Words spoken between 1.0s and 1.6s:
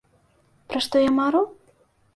я мару?